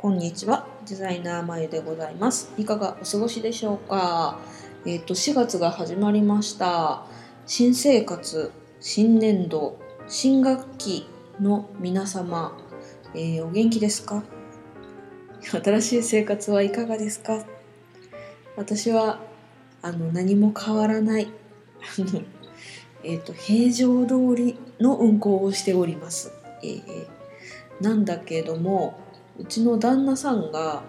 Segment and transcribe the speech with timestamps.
[0.00, 2.50] こんにちは、デザイナーまゆでございます。
[2.56, 4.40] いかがお過ごしでしょうか？
[4.86, 7.04] えっ、と、4月が始まりました。
[7.46, 8.50] 新生活、
[8.80, 11.06] 新年度、新学期
[11.38, 12.56] の皆様、
[13.14, 14.22] えーお元気ですか？
[15.42, 17.44] 新しい生活はいかがですか？
[18.56, 19.20] 私は
[19.82, 21.28] あの何も変わらない。
[23.04, 26.32] えっ、と平常通りの運行をしております、
[26.62, 27.06] えー
[27.82, 28.98] なんだけども
[29.40, 30.82] うちの旦那さんが、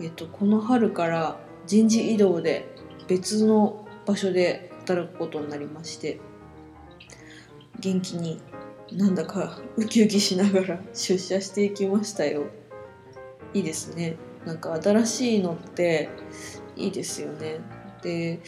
[0.00, 2.68] えっとこの春から人事異動で
[3.08, 6.20] 別の場所で働くことになりまして
[7.80, 8.40] 元気に
[8.92, 12.44] なんだかウキウキしながら出社していきましたよ。
[13.54, 14.16] いいですね。
[14.44, 16.10] なんか新しいのって
[16.76, 17.60] いいですよね。
[18.02, 18.40] で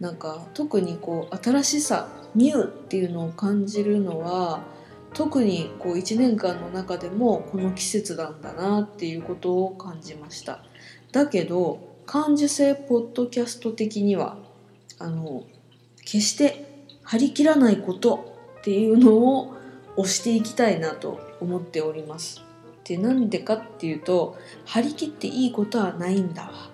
[0.00, 4.60] なんか特にこう新しさニューっていうのを感じるのは
[5.14, 10.64] 特にこう1年間の中でもこの季節なんだなっていうことを感じました。
[11.12, 14.38] だけど感受性ポッドキャスト的には
[14.98, 15.44] あの
[16.04, 19.56] 決して張り切らないことっていうのを
[19.96, 22.42] 推していきたいなと思っております。
[22.84, 26.70] でなんでかっていうと張り切っていいことはないんだわ。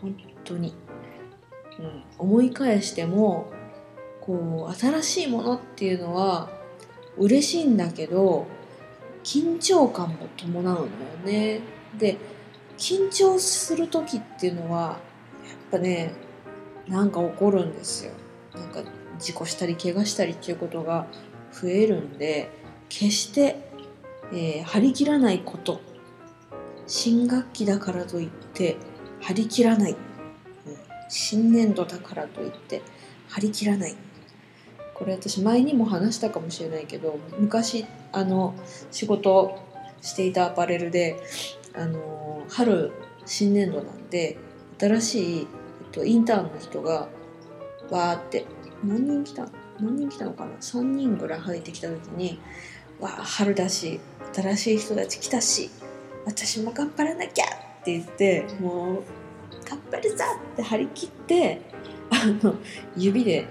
[0.00, 0.74] 本当に、
[1.78, 3.50] うん、思い返しても
[4.20, 6.50] こう新しいものっていうのは
[7.18, 8.46] 嬉しいんだけど
[9.24, 10.86] 緊張感も伴うのよ
[11.24, 11.60] ね。
[11.98, 12.16] で
[12.78, 14.98] 緊張する時っていうのはやっ
[15.70, 16.12] ぱね
[16.86, 18.12] なんか起こるんですよ。
[18.54, 18.82] なんか
[19.18, 21.06] 事故したり怪我したりっていうことが
[21.52, 22.50] 増えるんで
[22.88, 23.56] 決して、
[24.32, 25.80] えー張り切らないこと。
[26.86, 28.76] 新学期だからといって
[29.20, 29.96] 張り切らない、
[31.08, 32.82] 新年度だからといって
[33.28, 33.96] 張り切らない。
[34.98, 38.54] これ私前にも話したかもしれないけど昔あの
[38.90, 39.58] 仕事
[40.00, 41.16] していたアパレルで
[41.74, 42.92] あの春
[43.26, 44.38] 新年度なんで
[44.78, 45.46] 新しい、えっ
[45.92, 47.08] と、インターンの人が
[47.90, 48.46] わーって
[48.82, 49.48] 何人来た
[49.78, 52.40] 何人来たのかな？3人ぐらい入ってきた時に
[52.98, 54.00] 「わあ春だし
[54.32, 55.70] 新しい人たち来たし
[56.24, 57.44] 私も頑張らなきゃ!」
[57.82, 59.02] って言ってもう
[59.68, 60.24] 「頑張るぞ!」
[60.54, 61.60] って張り切って
[62.10, 62.54] あの
[62.96, 63.46] 指で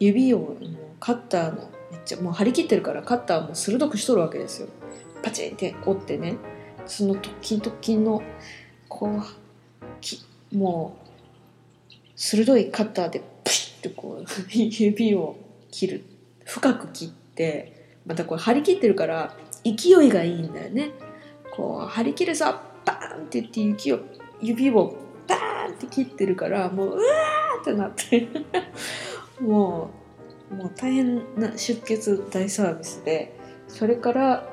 [0.00, 0.56] 指を
[1.00, 4.68] カッターのめっちゃもう張り切ってるからカッターも鋭くしとるわけですよ。
[5.22, 6.36] パチンって折ってね。
[6.86, 8.22] その時々の
[8.88, 9.22] こう
[10.00, 10.22] き
[10.52, 10.98] も
[11.90, 15.36] う鋭いカッターでプシッてこう指を
[15.70, 16.04] 切る。
[16.44, 19.34] 深く切ってまたこれ張り切ってるから
[19.64, 20.90] 勢いがいいんだよね。
[21.52, 22.46] こう張り切るぞ
[22.84, 24.00] バーンって言って雪を
[24.42, 24.94] 指を
[25.26, 28.28] バーンって切ってるからもううわーってなって。
[29.40, 29.90] も
[30.50, 33.36] うもう大変な出血大サービスで
[33.68, 34.48] それから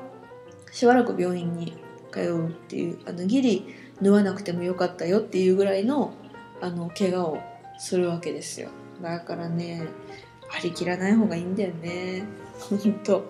[0.70, 1.76] しばらく病院に
[2.10, 6.14] 通うっていうあのギリ縫わなくてもよかったよっていうぐらいの
[6.60, 7.38] あの怪我を
[7.78, 8.70] するわけですよ。
[9.00, 9.86] だからね
[10.48, 12.24] 張り切らない方がいいんだよね。
[12.58, 13.24] ほんと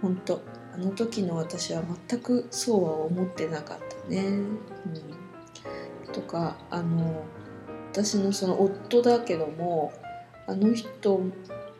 [0.00, 0.42] ほんと
[0.74, 7.24] あの時の私は全くそうは思ってなかったね、うん、とかあの
[7.92, 9.92] 私のその夫だけども
[10.46, 11.20] あの人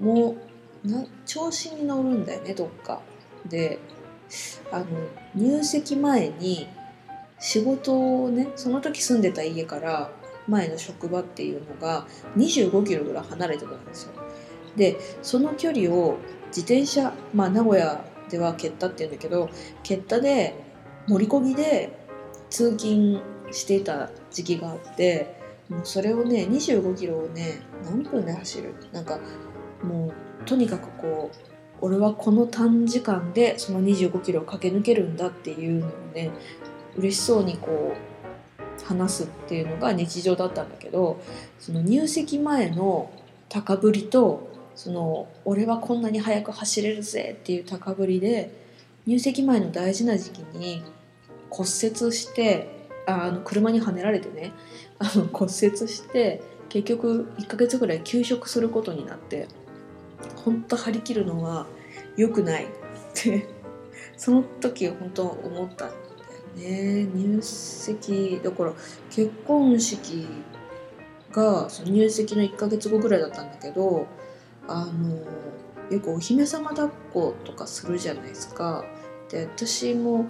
[0.01, 0.37] も
[0.85, 3.01] な調子に乗るんだよねどっか。
[3.49, 3.79] で
[4.71, 4.87] あの
[5.35, 6.67] 入籍前に
[7.39, 10.11] 仕事をねその時住んでた家から
[10.49, 12.07] 前の職場っていうのが
[12.37, 14.13] 25キロぐらい離れてたんですよ。
[14.77, 16.17] でその距離を
[16.49, 19.51] 自転車まあ名古屋ではケッタっていうんだけど
[19.83, 20.55] ケッタで
[21.09, 21.99] 乗り込みで
[22.49, 23.21] 通勤
[23.51, 28.75] していた時期があってもうそれをね25キロをね何分で走る？
[28.93, 29.19] なんか
[29.83, 31.37] もうとにかくこう
[31.81, 36.31] 俺はこの短時間でその25キロを駆け抜けるんだっていうのをね
[36.97, 41.21] 嬉しそうにこう話すっていうのが日常だったんだけど
[41.59, 43.11] その入籍前の
[43.49, 48.51] 高ぶりとその俺はこんなに速く走れるぜっていう高ぶりで
[49.07, 50.83] 入籍前の大事な時期に
[51.51, 54.53] 骨折してあの車にはねられてね
[55.03, 59.49] あの骨折して結局1ヶ月ぐらい休職することになって
[60.45, 61.67] 本当張り切るのは
[62.17, 62.69] 良くないっ
[63.13, 63.49] て
[64.17, 65.97] その時本当思ったんだよ
[66.57, 68.73] ね入籍だから
[69.11, 70.27] 結婚式
[71.33, 74.07] がその入籍の1ヶ月後ぐらいだったんだけど
[74.69, 75.17] あの
[75.91, 78.85] よくお姫様抱っことかするじゃないですか。
[79.29, 80.29] で私も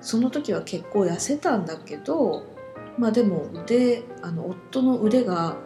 [0.00, 2.53] その時は結構痩せたんだけど
[2.98, 5.56] まあでも腕あの夫の腕が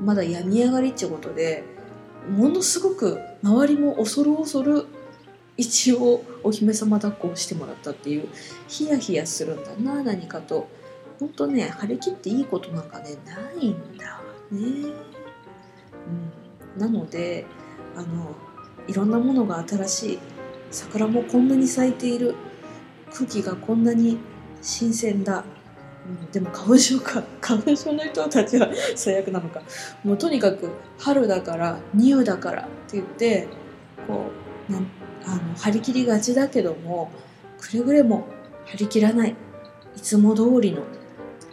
[0.00, 1.64] まだ病み上がりってことで
[2.28, 4.86] ものすごく周りも恐る恐る
[5.56, 8.28] 一応お姫様抱っこをしてもらったっていう
[8.68, 10.68] ヒヤヒヤするんだな何かと。
[11.18, 14.20] 本当ね張り切っていいことなんかねないんだわ
[14.50, 14.60] ね、
[16.76, 17.46] うん、なので
[17.96, 18.36] あの
[18.86, 20.18] いろんなものが新しい
[20.70, 22.34] 桜もこんなに咲いている。
[23.12, 24.18] 空気がこんなに
[24.60, 25.44] 新鮮だ、
[26.08, 27.22] うん、でも花粉症か。
[27.40, 29.62] 花粉症の人たちは最悪なのか。
[30.04, 33.48] もうとにかく春だから乳だからって言って
[34.06, 34.26] こ
[34.68, 34.78] うな
[35.24, 37.10] あの張り切りがちだけども
[37.58, 38.26] くれぐれも
[38.66, 39.34] 張り切らない。
[39.96, 40.82] いつも通りの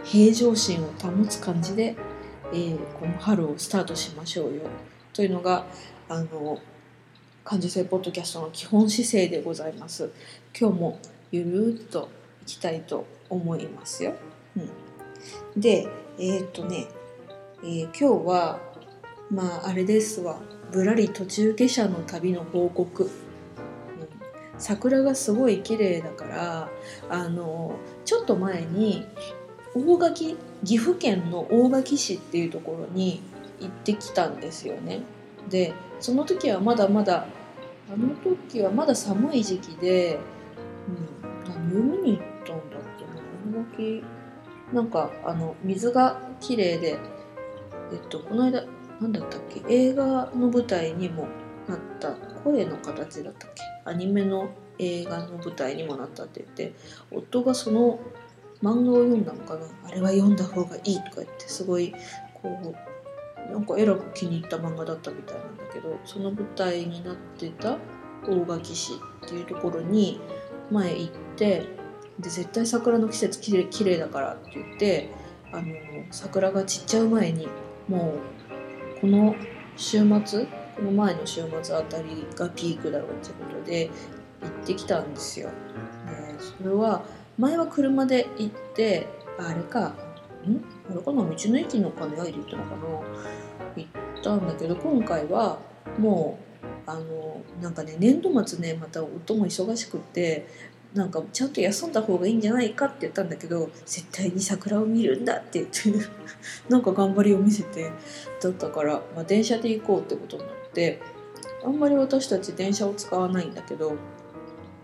[0.04, 1.96] 平常心を保つ感じで、
[2.52, 4.62] えー、この春をスタートしましょうよ。
[5.14, 5.66] というのが
[6.10, 6.60] あの
[7.44, 10.12] 感受性ポッドキャストの基本姿勢でございます。
[10.60, 11.00] 今日も
[11.32, 12.10] ゆるっと
[12.44, 14.14] いきたいと思いますよ、
[14.56, 15.88] うん、で
[16.20, 16.88] えー、っとね、
[17.64, 18.60] えー、今日は
[19.32, 20.40] まああれですわ。
[20.72, 23.10] ぶらり途中下車の旅の報告、うん、
[24.58, 26.70] 桜がすごい綺麗だから
[27.10, 29.06] あのちょっと前に
[29.76, 33.22] 大垣岐阜県の大垣市っていうところに
[33.60, 35.02] 行ってきたんですよね。
[35.50, 37.28] でその時はまだまだ
[37.94, 40.20] あの時はまだ寒い時期で、
[40.88, 43.06] うん、何を見に行ったんだって
[43.54, 44.04] な大垣。
[44.74, 46.98] なんかあの水が綺麗で
[47.92, 48.64] えっとこの間
[49.00, 49.62] 何だったっけ？
[49.70, 51.28] 映画の舞台にも
[51.68, 53.62] なった声の形だったっけ？
[53.86, 54.50] アニメの
[54.80, 56.74] 映画の舞台にもなったって言って
[57.12, 58.00] 夫がその
[58.62, 59.68] 漫画を読んだのかな？
[59.88, 61.94] あれは読んだ方がいいとか言ってすごい
[62.42, 67.78] こうなんかえらく気に入った漫画だったみたいなんだけどその舞台になってた
[68.28, 68.94] 大垣市
[69.26, 70.20] っていうところに
[70.72, 71.68] 前行って
[72.20, 75.10] で絶対桜の季節きれ綺麗だからって言って
[75.52, 75.74] あの
[76.12, 77.48] 桜が散っちゃう前に
[77.88, 78.16] も
[78.98, 79.36] うこの
[79.76, 80.46] 週末
[80.76, 83.90] この前の週末あたりがピークだろうってことで
[84.42, 85.50] 行ってきたんですよ。
[85.50, 85.54] で
[86.40, 87.04] それは
[87.38, 89.08] 前は車で行って
[89.40, 89.96] あれか
[90.46, 90.64] ん？
[90.92, 92.82] あれかな道の駅の金合いで行ったのかな？
[93.76, 95.60] 行ったんだけど今回は
[95.98, 100.48] もうあのなんかね年度末ねまた夫も忙しくって
[100.94, 106.08] なんかちゃんと休んだ方がいいんじゃないかって言ったんだけど絶対に桜を見るんだって言って
[106.70, 107.92] なんか頑張りを見せて
[108.42, 111.00] だったから、まあ、電車で行こうってことになって
[111.64, 113.96] あんまり私たち電車を使わないんだけど、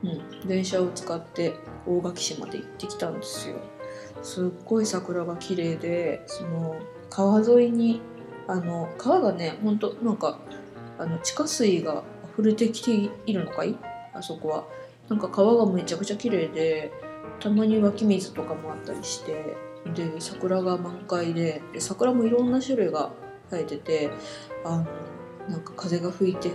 [0.03, 1.53] うん、電車を使って
[1.85, 3.56] 大垣市まで行ってきたんですよ。
[4.21, 6.75] すっごい桜が綺麗でその
[7.09, 8.01] 川沿いに
[8.47, 10.39] あの川がねほんとなんか
[10.97, 12.03] あの地下水が
[12.33, 13.77] 溢れてきているのかい？
[14.13, 14.65] あそこは
[15.09, 16.91] なんか川がめちゃくちゃ綺麗で
[17.39, 19.56] たまに湧き水とかもあったりして
[19.95, 23.11] で桜が満開でで桜もいろんな種類が
[23.50, 24.11] 生えてて
[24.63, 24.85] あの
[25.47, 26.51] なんか風が吹いて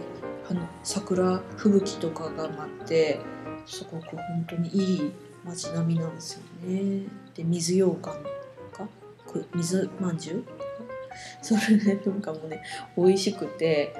[0.49, 3.21] あの桜吹雪とかが舞って
[3.67, 5.13] すごく本当にいい
[5.45, 7.07] 街並みなんですよね。
[7.35, 8.15] で水羊羹
[8.73, 8.89] か
[9.55, 10.45] 水まんじゅう
[11.43, 12.63] それねなんかもね
[12.97, 13.95] 美味しくて、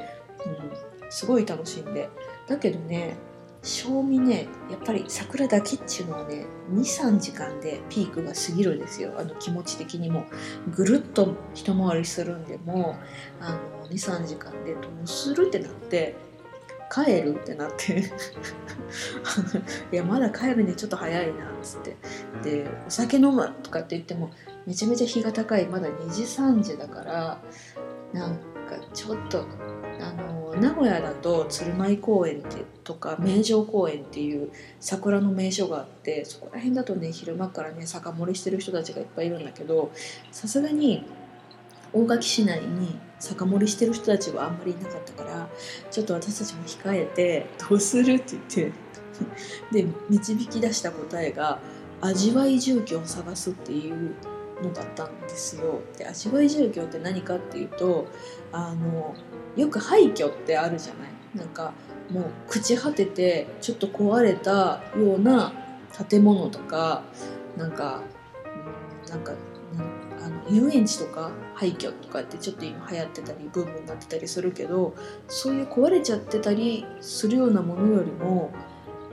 [0.45, 2.09] うん、すごい楽しんで
[2.47, 3.17] だけどね
[3.65, 6.45] 賞味ねやっぱり桜だけっていうのはね
[6.75, 9.15] 23時間でピークが過ぎるんですよ。
[9.17, 10.27] あの気持ち的にも。
[10.75, 12.97] ぐるっと一回りするんでも
[13.91, 16.15] 23時間でどうするってなって
[16.93, 18.05] 帰るってなって。
[19.93, 21.97] いやまだ帰るにちょっと早いなっつって。
[22.43, 24.31] でお酒飲むとかって言っても
[24.67, 25.67] めちゃめちゃ日が高い。
[25.67, 27.43] まだ2時3時だから
[28.13, 28.43] なんか
[28.93, 29.47] ちょっと
[30.01, 39.91] あの名古屋だと鶴舞公園ってとか名城公園っていう桜の名所があってそこら辺だとね昼間からね酒盛りしてる人たちがいっぱいいるんだけど
[40.31, 41.05] さすがに
[41.93, 45.49] 大垣市内に酒盛りしてる人たちはあんまりいなかったから
[45.91, 48.73] ちょっと私たちも控えてどうするって言って
[49.73, 51.61] で導き出した答えが
[52.01, 54.15] 味わい住居を探すっていう
[54.63, 55.81] のだったんですよ。
[55.97, 58.07] で味わい住居って何かっていうと
[58.53, 59.15] あの
[59.57, 61.73] よく廃墟ってあるじゃないなんか
[62.11, 65.53] もう朽ち果ててちょっと壊れたような
[66.09, 67.03] 建物とか
[67.57, 68.03] なんか
[69.09, 69.33] なんか
[70.21, 74.95] あの遊園地とか廃墟とかってちょっと今流行ってたりブームになってたりするけど
[75.29, 78.53] そういう壊れちゃってたりするようなものよりも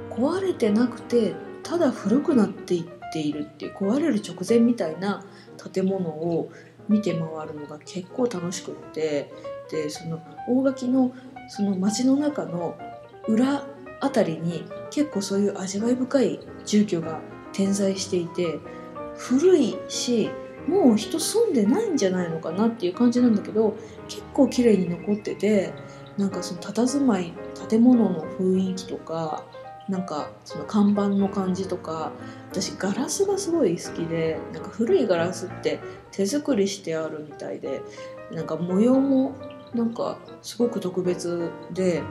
[0.10, 5.24] 壊れてなくてただ古くなっていっているっていう壊れる直前みたいな
[5.72, 6.52] 建物を
[6.88, 9.32] 見て回るのが結構楽しくって
[9.70, 11.14] でその大垣の
[11.48, 12.78] その街の中の
[13.28, 13.66] 裏
[14.00, 17.20] あたりに結構そういう味わい深い住居が
[17.54, 18.60] 点在していて
[19.16, 20.30] 古いし
[20.68, 23.76] もう人住んでないんじゃないのかなっていう感じなんだけど
[24.08, 25.74] 結構綺麗に残ってて
[26.18, 27.34] なんかその佇まい
[27.70, 29.44] 建物の雰囲気とか
[29.90, 32.12] なんかその看板の感じとか
[32.52, 35.80] 私ガラスがすごい好きでなんか古いガラスって
[36.12, 37.82] 手作りしてあるみたいで
[38.32, 39.34] なんか模様も
[39.74, 42.04] なんかすごく特別で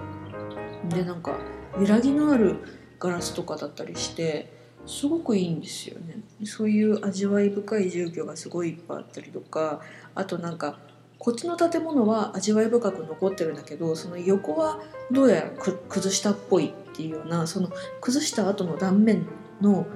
[0.88, 1.38] でなんか
[1.78, 2.56] 揺らぎのある
[2.98, 4.52] ガラスとかだったりして
[4.86, 6.20] すごくいいんですよね。
[6.44, 9.80] そういう味わい深い住居がすごいいっぱいあったりとか
[10.14, 10.78] あとなんか
[11.18, 17.70] こっちの建物は味わい深く残ってるんだけどその横はどうやら崩したっぽいっていうようなその
[18.02, 19.26] 崩した後の断面
[19.62, 19.86] の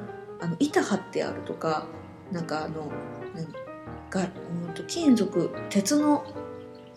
[0.40, 1.86] あの板張ってあるとか
[2.32, 2.90] なんかあの
[3.34, 3.46] 何
[4.10, 6.24] が、うんと金属鉄の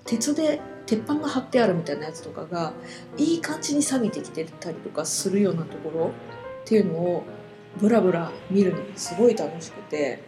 [0.06, 2.74] 鉄で鉄板が張ってあるみたいなやつとかが
[3.18, 6.12] いい感じに錆びてきてたりとかするようなところっ
[6.66, 7.24] ていうのを
[7.78, 10.24] ブラブラ見るのがすごい楽しくて、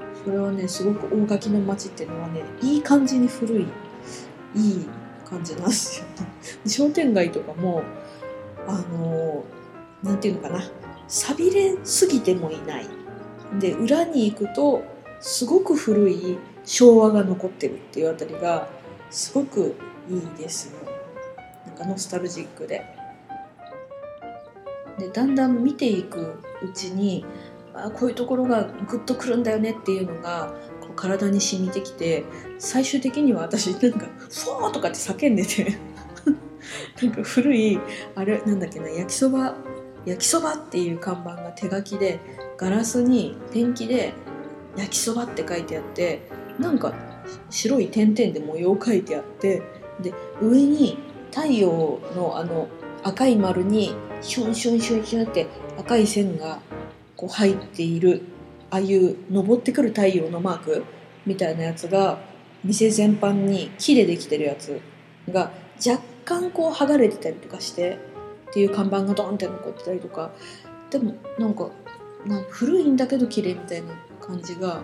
[0.00, 3.66] うん、それはねすごく大垣の街っていうのはねいい感じに古い
[4.54, 4.86] いい
[5.24, 6.06] 感じなんですよ
[6.64, 6.66] ね。
[6.66, 7.82] 商店街とかも
[8.66, 9.44] あの
[10.02, 10.62] 何て言うのかな。
[11.08, 12.86] 錆びれすぎてもいない。
[13.60, 14.82] で裏に行くと
[15.20, 18.68] すごく古い昭和が残ってるっていうあたりが
[19.10, 19.76] すごく
[20.08, 20.78] いいですよ。
[21.66, 22.84] なんかノスタルジックで。
[24.98, 27.24] でだんだん見ていくうちに
[27.74, 32.24] あこういうところがグッとくるんだよねっていうのがこう体に染みてきて
[32.58, 35.78] 最終的には私なんか「フォー!」とかって叫んでて。
[37.02, 37.78] なんか古い
[38.14, 39.54] あれなんだっけな焼きそば
[40.04, 42.20] 焼きそばっていう看板が手書きで
[42.56, 44.14] ガラスにペンキで
[44.76, 46.94] 焼きそばって書いてあってなんか
[47.50, 49.62] 白い点々で模様を書いてあって
[50.00, 50.98] で上に
[51.30, 52.68] 太陽のあの
[53.02, 55.46] 赤い丸にシュンシュンシュンシュンって
[55.78, 56.60] 赤い線が
[57.16, 58.22] こう入っている
[58.70, 60.84] ああいう昇ってくる太陽のマーク
[61.24, 62.18] みたいなやつが
[62.64, 64.80] 店全般に木でできてるやつ
[65.30, 65.52] が
[65.84, 67.98] 若干こう剥がれてたりとかして
[68.50, 70.32] っていう看板がドンって残ってたりとか
[70.90, 71.70] でもなんか
[72.26, 74.82] なんか古いんだけど綺麗みたいな感じが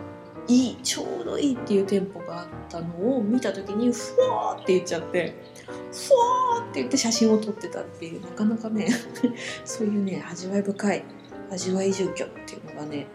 [0.48, 5.34] いいちょうどいいっていう店舗があったのを見た時にふわーって言っちゃって
[5.66, 6.14] ふ
[6.56, 8.88] わーって言って写真を撮ってたっていうなかなかね
[9.64, 11.04] そういうね味わい深い
[11.50, 13.06] 味わい住居っていうのがね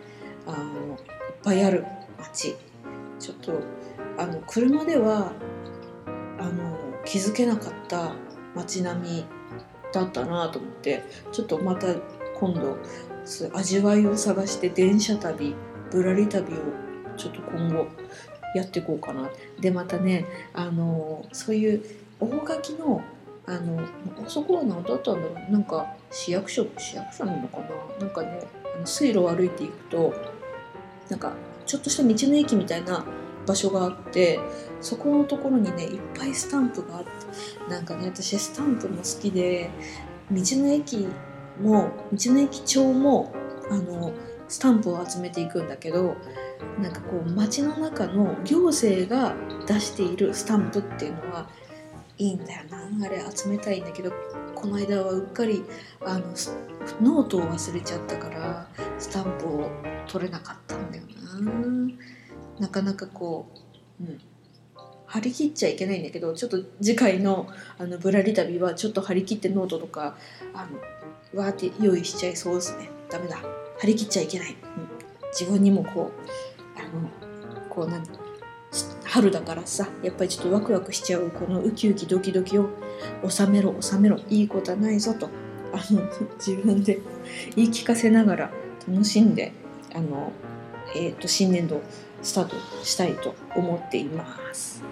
[0.45, 0.97] あのいっ
[1.43, 1.85] ぱいある
[2.19, 2.55] 街。
[3.19, 3.59] ちょっと
[4.17, 5.31] あの車では
[6.39, 6.76] あの
[7.07, 8.13] 気づけなかった
[8.53, 9.25] 街並み
[9.93, 11.87] だったなと思ってちょっとまた
[12.35, 12.77] 今度
[13.53, 15.55] 味わいを探して電車旅
[15.91, 16.57] ぶらり旅を
[17.15, 17.87] ちょっと今後
[18.53, 19.29] やっていこうかな。
[19.59, 21.83] でまたねあのそういう
[22.19, 23.01] 大垣の
[23.45, 25.51] あのあそこは何だったんだろう。
[25.51, 27.65] なんか市役所市役所なのかな。
[27.99, 28.41] なんかね
[28.75, 30.13] あの水路を歩いていくと
[31.09, 31.33] なんか
[31.65, 33.05] ちょっとした道の駅みたいな
[33.47, 34.39] 場所があって
[34.81, 37.09] そこのところにねいっぱいスタンプがあって
[37.69, 39.71] なんかね私スタンプも好きで
[40.31, 41.07] 道の駅
[41.61, 43.33] も道の駅帳も
[43.71, 44.11] あの
[44.47, 46.15] スタンプを集めていくんだけど
[46.81, 49.35] なんかこう街の中の行政が
[49.65, 51.49] 出しているスタンプっていうのは
[52.17, 53.05] いいんだよな。
[53.05, 54.11] あれ集めたいんだけど
[54.55, 55.63] この間はうっかり
[56.03, 56.25] あの
[57.01, 59.69] ノートを忘れちゃったからスタンプを
[60.07, 62.16] 取れなかったんだよな。
[62.59, 63.47] なかなかこ
[63.99, 64.19] う、うん、
[65.05, 67.47] 張り切っちゃいけないんだけどちょっと次回の
[67.77, 70.17] あのぶらり旅はちょっと張り切ってノートとか
[70.53, 70.67] あ
[71.33, 72.89] のわーって用意しちゃいそうですね。
[73.09, 73.37] ダメだ。
[73.79, 74.57] 張り切っちゃいけない、うん、
[75.31, 77.09] 自分にもこうあの
[77.69, 78.03] こう何
[79.03, 82.69] 春だからさやっぱりちょっとワクワクしちゃうこのウキウキドキドキを
[83.27, 84.17] 収めろ収めろ。
[84.29, 85.29] いいことはないぞと。
[85.73, 86.01] あの
[86.37, 86.99] 自分で
[87.55, 88.51] 言い聞かせながら
[88.87, 89.51] 楽しんで
[89.93, 90.31] あの、
[90.95, 91.81] えーと、と新年度
[92.27, 94.83] スタートしたいと思っています。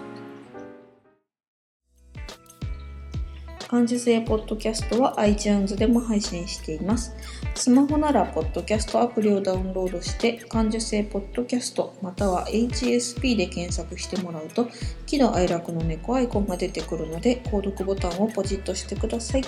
[3.68, 7.14] 感受性ポッドキャストは iTunes でも配信しています。
[7.54, 14.68] スマホならポッドキャストアプリをダウンロードして感受性ポッドキャストまたは HSP で検索してもらうと
[15.06, 19.42] 喜怒哀楽の猫アイコンが出てくるので購読ボタンをポチッとしてください。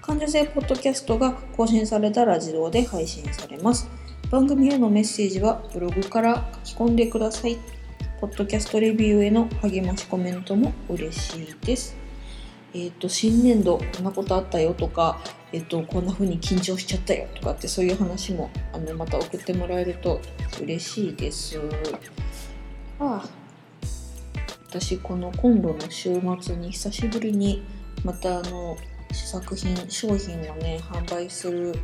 [0.00, 3.88] 感受性ポッドキャストが更新されたら自動で配信されます。
[4.30, 7.58] 番組へのメッセージはブログから書き込んでください。
[8.20, 11.96] ポッドキャストレビューへの励ましコメントも嬉しいです。
[12.74, 15.20] えーと、新年度こんなことあったよとか、
[15.52, 20.20] えーと、こんな風に緊張しちゃったよとかってそういう話もあのまた送ってもらえると
[20.60, 21.60] 嬉しいです。
[22.98, 23.28] ああ
[24.68, 27.62] 私この今度の週末に久しぶりに
[28.04, 28.76] またあの
[29.12, 31.74] 作品商品をね販売する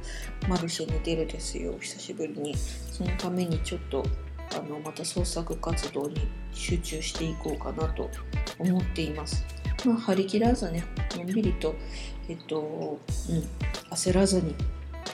[0.49, 1.77] マルシェに出るですよ。
[1.81, 2.57] 久しぶりに。
[2.57, 4.05] そのためにちょっと
[4.55, 8.11] あのまた創作活動に集中していこうかなと
[8.59, 9.45] 思っています。
[9.85, 10.85] まあ張り切らずね
[11.17, 11.75] のんびりと
[12.29, 13.01] えっと
[13.31, 13.49] うん
[13.91, 14.55] 焦らずに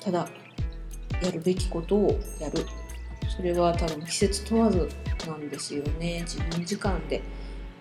[0.00, 0.29] ただ
[1.23, 2.67] やるべきことをやる。
[3.35, 4.88] それは多分季節問わず
[5.27, 6.23] なんですよね。
[6.23, 7.23] 自分時間で、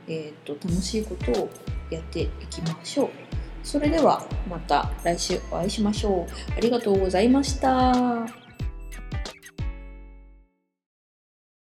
[0.08, 1.50] えーと楽しいことを
[1.90, 3.27] やっていきましょう。
[3.68, 6.54] それではまた来週お会いしましょう。
[6.56, 8.47] ありがとうございました。